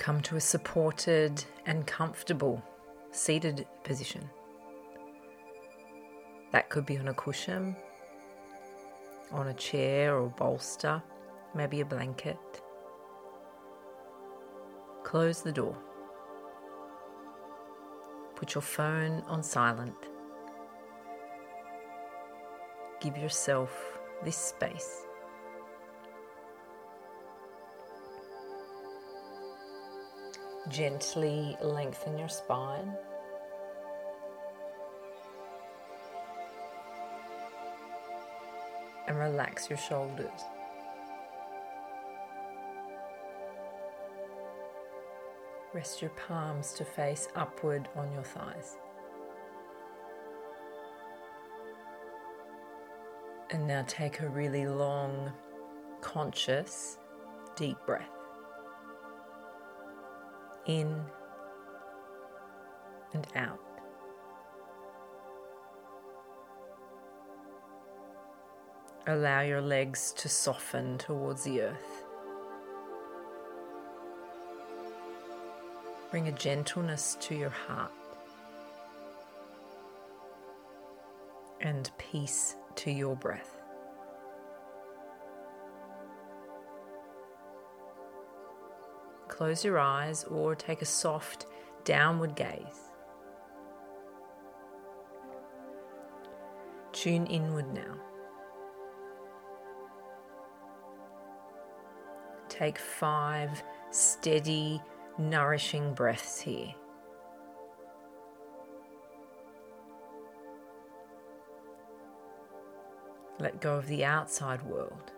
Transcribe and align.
Come 0.00 0.22
to 0.22 0.36
a 0.36 0.40
supported 0.40 1.44
and 1.66 1.86
comfortable 1.86 2.62
seated 3.10 3.66
position. 3.84 4.30
That 6.52 6.70
could 6.70 6.86
be 6.86 6.96
on 6.96 7.08
a 7.08 7.12
cushion, 7.12 7.76
on 9.30 9.48
a 9.48 9.52
chair 9.52 10.16
or 10.16 10.30
bolster, 10.30 11.02
maybe 11.54 11.82
a 11.82 11.84
blanket. 11.84 12.38
Close 15.04 15.42
the 15.42 15.52
door. 15.52 15.76
Put 18.36 18.54
your 18.54 18.62
phone 18.62 19.22
on 19.28 19.42
silent. 19.42 20.08
Give 23.02 23.18
yourself 23.18 23.98
this 24.24 24.38
space. 24.38 25.04
Gently 30.68 31.56
lengthen 31.62 32.18
your 32.18 32.28
spine. 32.28 32.94
And 39.08 39.18
relax 39.18 39.68
your 39.68 39.78
shoulders. 39.78 40.28
Rest 45.72 46.02
your 46.02 46.10
palms 46.10 46.72
to 46.74 46.84
face 46.84 47.28
upward 47.36 47.88
on 47.96 48.12
your 48.12 48.24
thighs. 48.24 48.76
And 53.50 53.66
now 53.66 53.84
take 53.88 54.20
a 54.20 54.28
really 54.28 54.66
long, 54.66 55.32
conscious, 56.00 56.98
deep 57.56 57.76
breath. 57.86 58.19
In 60.66 61.02
and 63.12 63.26
out. 63.34 63.58
Allow 69.06 69.40
your 69.40 69.62
legs 69.62 70.12
to 70.18 70.28
soften 70.28 70.98
towards 70.98 71.44
the 71.44 71.62
earth. 71.62 72.04
Bring 76.10 76.28
a 76.28 76.32
gentleness 76.32 77.16
to 77.20 77.34
your 77.34 77.50
heart 77.50 77.92
and 81.60 81.90
peace 81.98 82.56
to 82.76 82.90
your 82.90 83.16
breath. 83.16 83.59
Close 89.40 89.64
your 89.64 89.78
eyes 89.78 90.24
or 90.24 90.54
take 90.54 90.82
a 90.82 90.84
soft 90.84 91.46
downward 91.84 92.36
gaze. 92.36 92.90
Tune 96.92 97.24
inward 97.24 97.72
now. 97.72 97.96
Take 102.50 102.78
five 102.78 103.62
steady 103.90 104.82
nourishing 105.16 105.94
breaths 105.94 106.42
here. 106.42 106.74
Let 113.38 113.62
go 113.62 113.76
of 113.76 113.86
the 113.86 114.04
outside 114.04 114.62
world. 114.64 115.12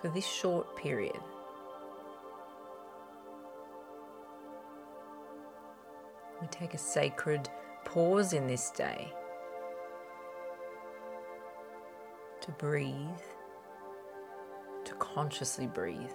For 0.00 0.08
this 0.08 0.26
short 0.26 0.76
period, 0.76 1.20
we 6.40 6.46
take 6.48 6.74
a 6.74 6.78
sacred 6.78 7.48
pause 7.84 8.32
in 8.32 8.46
this 8.46 8.70
day 8.70 9.12
to 12.40 12.50
breathe 12.52 13.20
to 14.84 14.94
consciously 14.94 15.66
breathe, 15.66 16.10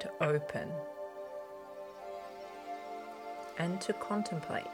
to 0.00 0.10
open, 0.20 0.70
and 3.58 3.80
to 3.80 3.92
contemplate. 3.94 4.66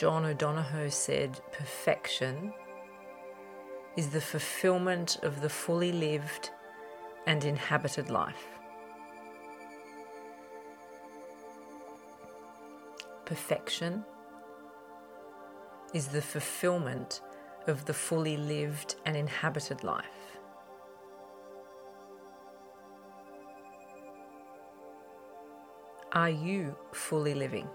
John 0.00 0.24
O'Donohue 0.24 0.88
said, 0.88 1.38
Perfection 1.52 2.54
is 3.98 4.08
the 4.08 4.20
fulfillment 4.22 5.18
of 5.22 5.42
the 5.42 5.50
fully 5.50 5.92
lived 5.92 6.48
and 7.26 7.44
inhabited 7.44 8.08
life. 8.08 8.46
Perfection 13.26 14.02
is 15.92 16.06
the 16.06 16.22
fulfillment 16.22 17.20
of 17.66 17.84
the 17.84 17.92
fully 17.92 18.38
lived 18.38 18.94
and 19.04 19.14
inhabited 19.14 19.84
life. 19.84 20.38
Are 26.12 26.30
you 26.30 26.74
fully 26.94 27.34
living? 27.34 27.68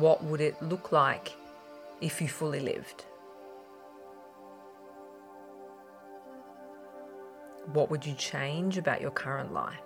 What 0.00 0.24
would 0.24 0.40
it 0.40 0.62
look 0.62 0.92
like 0.92 1.30
if 2.00 2.22
you 2.22 2.28
fully 2.28 2.60
lived? 2.60 3.04
What 7.74 7.90
would 7.90 8.06
you 8.06 8.14
change 8.14 8.78
about 8.78 9.02
your 9.02 9.10
current 9.10 9.52
life? 9.52 9.76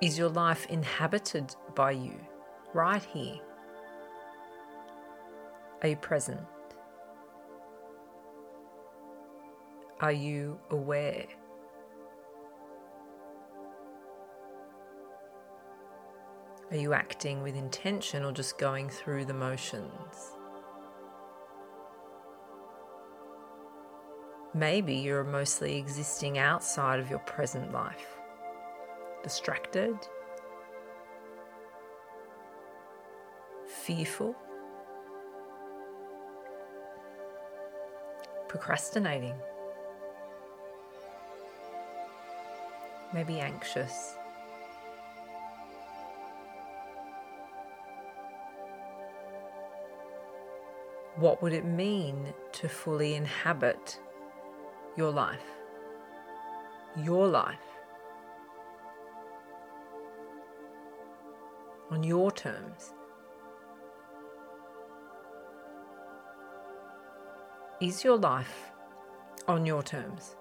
Is 0.00 0.18
your 0.18 0.28
life 0.30 0.66
inhabited 0.66 1.54
by 1.76 1.92
you 1.92 2.18
right 2.74 3.04
here? 3.04 3.36
Are 5.82 5.88
you 5.88 5.96
present? 5.96 6.40
Are 10.00 10.12
you 10.12 10.58
aware? 10.70 11.26
Are 16.70 16.76
you 16.76 16.94
acting 16.94 17.42
with 17.42 17.54
intention 17.54 18.24
or 18.24 18.32
just 18.32 18.56
going 18.56 18.88
through 18.88 19.26
the 19.26 19.34
motions? 19.34 20.32
Maybe 24.54 24.94
you're 24.94 25.22
mostly 25.22 25.76
existing 25.76 26.38
outside 26.38 26.98
of 26.98 27.10
your 27.10 27.18
present 27.20 27.70
life 27.70 28.06
distracted, 29.22 29.94
fearful, 33.66 34.34
procrastinating, 38.48 39.34
maybe 43.12 43.40
anxious. 43.40 44.16
What 51.16 51.42
would 51.42 51.52
it 51.52 51.64
mean 51.64 52.32
to 52.52 52.68
fully 52.68 53.14
inhabit 53.14 53.98
your 54.96 55.10
life? 55.10 55.44
Your 56.96 57.26
life. 57.26 57.58
on 61.90 62.04
your 62.04 62.30
terms. 62.30 62.92
Is 67.80 68.04
your 68.04 68.18
life 68.18 68.70
on 69.48 69.66
your 69.66 69.82
terms? 69.82 70.36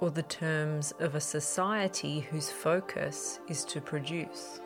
Or 0.00 0.10
the 0.10 0.22
terms 0.22 0.92
of 1.00 1.14
a 1.14 1.20
society 1.20 2.20
whose 2.20 2.50
focus 2.50 3.40
is 3.48 3.64
to 3.66 3.80
produce, 3.80 4.60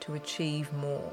to 0.00 0.14
achieve 0.14 0.72
more? 0.72 1.12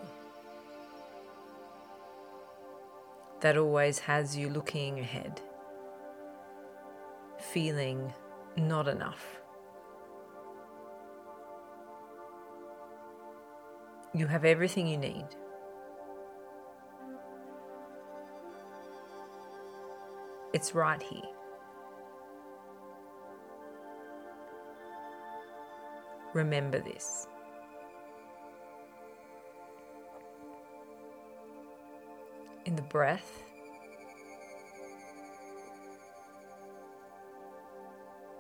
That 3.42 3.56
always 3.58 4.00
has 4.00 4.36
you 4.36 4.50
looking 4.50 5.00
ahead 5.00 5.42
feeling 7.40 8.14
not 8.56 8.88
enough. 8.88 9.40
You 14.14 14.28
have 14.28 14.46
everything 14.46 14.88
you 14.88 14.98
need. 14.98 15.26
It's 20.54 20.74
right 20.74 21.02
here. 21.02 21.22
Remember 26.34 26.80
this. 26.80 27.28
In 32.66 32.76
the 32.76 32.82
breath, 32.82 33.44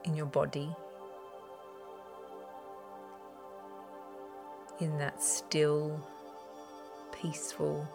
in 0.04 0.16
your 0.16 0.26
body, 0.26 0.76
in 4.80 4.98
that 4.98 5.24
still, 5.24 6.00
peaceful, 7.12 7.88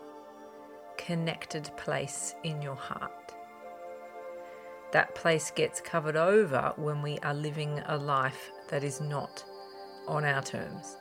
connected 0.96 1.70
place 1.76 2.34
in 2.44 2.62
your 2.62 2.74
heart. 2.74 3.34
That 4.92 5.14
place 5.14 5.50
gets 5.50 5.80
covered 5.80 6.16
over 6.16 6.72
when 6.76 7.02
we 7.02 7.18
are 7.20 7.34
living 7.34 7.80
a 7.86 7.96
life 7.96 8.50
that 8.68 8.84
is 8.84 9.00
not 9.00 9.44
on 10.06 10.24
our 10.24 10.42
terms. 10.42 10.96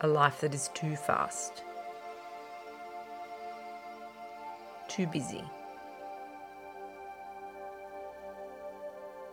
A 0.00 0.06
life 0.06 0.40
that 0.40 0.54
is 0.54 0.68
too 0.74 0.96
fast, 0.96 1.62
too 4.88 5.06
busy. 5.06 5.44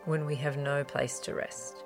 when 0.06 0.26
we 0.26 0.36
have 0.36 0.58
no 0.58 0.84
place 0.84 1.20
to 1.20 1.34
rest. 1.34 1.84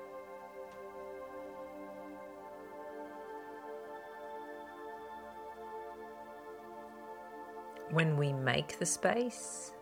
When 7.96 8.18
we 8.18 8.34
make 8.34 8.78
the 8.78 8.84
space 8.84 9.72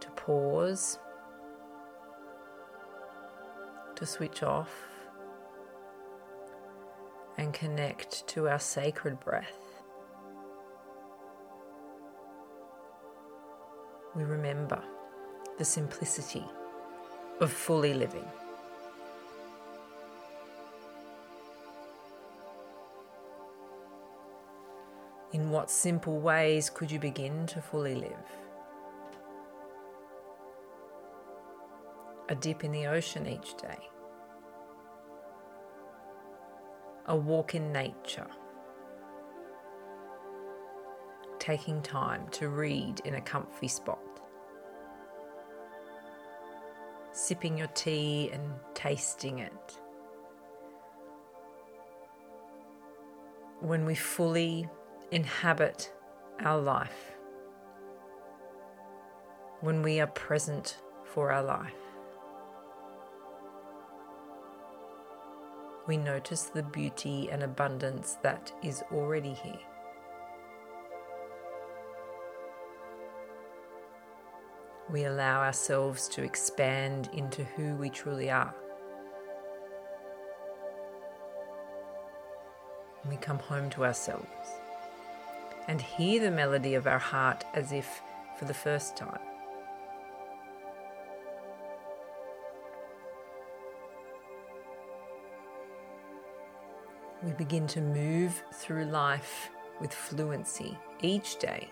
to 0.00 0.08
pause, 0.12 0.98
to 3.94 4.06
switch 4.06 4.42
off, 4.42 4.74
and 7.36 7.52
connect 7.52 8.26
to 8.28 8.48
our 8.48 8.58
sacred 8.58 9.20
breath. 9.20 9.60
We 14.16 14.24
remember 14.24 14.82
the 15.58 15.64
simplicity 15.66 16.46
of 17.42 17.52
fully 17.52 17.92
living. 17.92 18.24
In 25.32 25.50
what 25.50 25.70
simple 25.70 26.20
ways 26.20 26.70
could 26.70 26.90
you 26.90 26.98
begin 26.98 27.46
to 27.46 27.60
fully 27.60 27.94
live? 27.94 28.12
A 32.28 32.34
dip 32.34 32.64
in 32.64 32.72
the 32.72 32.86
ocean 32.86 33.26
each 33.26 33.56
day, 33.56 33.78
a 37.06 37.16
walk 37.16 37.54
in 37.54 37.72
nature, 37.72 38.28
taking 41.38 41.82
time 41.82 42.28
to 42.30 42.48
read 42.48 43.00
in 43.04 43.14
a 43.14 43.20
comfy 43.20 43.68
spot 43.68 43.98
sipping 47.12 47.58
your 47.58 47.66
tea 47.68 48.30
and 48.32 48.42
tasting 48.74 49.40
it. 49.40 49.78
When 53.60 53.84
we 53.84 53.94
fully 53.94 54.68
inhabit 55.10 55.92
our 56.44 56.58
life, 56.58 57.12
when 59.60 59.82
we 59.82 60.00
are 60.00 60.06
present 60.06 60.78
for 61.04 61.32
our 61.32 61.42
life, 61.42 61.72
we 65.86 65.96
notice 65.96 66.44
the 66.44 66.62
beauty 66.62 67.28
and 67.30 67.42
abundance 67.42 68.16
that 68.22 68.52
is 68.62 68.82
already 68.92 69.34
here. 69.34 69.58
we 74.92 75.04
allow 75.04 75.40
ourselves 75.40 76.08
to 76.08 76.22
expand 76.22 77.10
into 77.12 77.44
who 77.44 77.74
we 77.76 77.88
truly 77.88 78.30
are. 78.30 78.54
We 83.08 83.16
come 83.16 83.38
home 83.38 83.70
to 83.70 83.84
ourselves 83.84 84.59
and 85.70 85.80
hear 85.80 86.20
the 86.20 86.32
melody 86.32 86.74
of 86.74 86.88
our 86.88 86.98
heart 86.98 87.44
as 87.54 87.70
if 87.70 88.02
for 88.36 88.44
the 88.44 88.52
first 88.52 88.96
time. 88.96 89.20
We 97.22 97.30
begin 97.30 97.68
to 97.68 97.80
move 97.80 98.42
through 98.52 98.86
life 98.86 99.50
with 99.80 99.94
fluency 99.94 100.76
each 101.02 101.38
day 101.38 101.70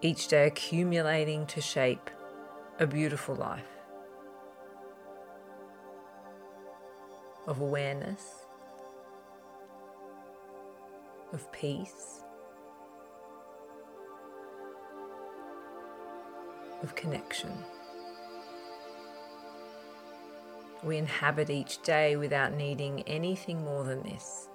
each 0.00 0.28
day 0.28 0.46
accumulating 0.46 1.44
to 1.46 1.60
shape 1.60 2.08
a 2.78 2.86
beautiful 2.86 3.34
life 3.34 3.66
of 7.48 7.60
awareness, 7.60 8.46
of 11.32 11.50
peace, 11.52 12.22
of 16.82 16.94
connection. 16.94 17.52
We 20.82 20.96
inhabit 20.96 21.50
each 21.50 21.82
day 21.82 22.16
without 22.16 22.54
needing 22.54 23.02
anything 23.02 23.64
more 23.64 23.84
than 23.84 24.02
this. 24.02 24.48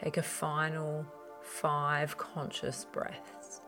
Take 0.00 0.16
a 0.16 0.22
final 0.22 1.04
five 1.42 2.16
conscious 2.16 2.86
breaths. 2.92 3.60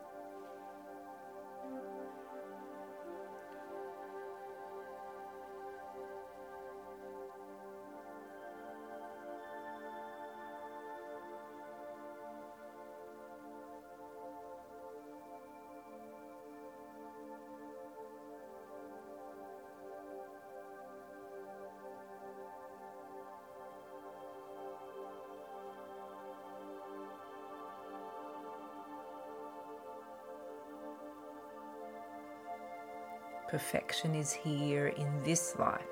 Perfection 33.50 34.14
is 34.14 34.32
here 34.32 34.86
in 34.86 35.24
this 35.24 35.56
life, 35.58 35.82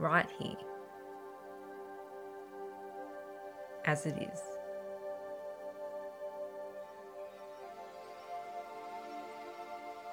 right 0.00 0.26
here, 0.36 0.56
as 3.84 4.04
it 4.04 4.16
is. 4.18 4.40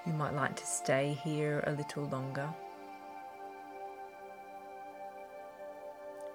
You 0.05 0.13
might 0.13 0.35
like 0.35 0.55
to 0.57 0.65
stay 0.65 1.17
here 1.23 1.63
a 1.65 1.71
little 1.71 2.05
longer. 2.05 2.53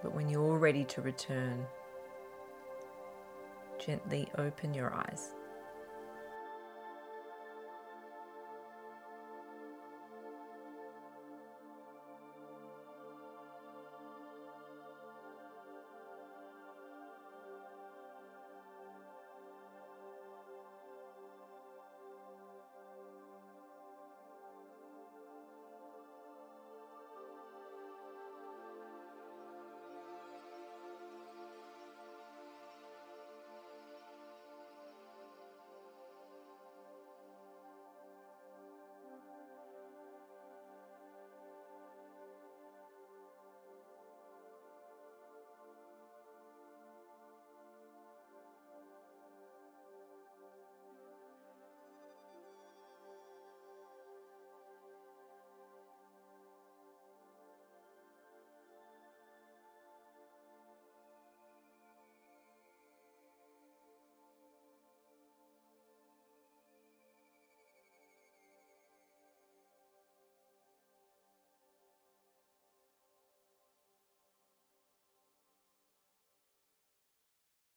But 0.03 0.17
when 0.17 0.29
you're 0.29 0.59
ready 0.59 0.83
to 0.87 1.01
return, 1.01 1.65
gently 3.79 4.29
open 4.37 4.75
your 4.75 4.93
eyes. 4.93 5.31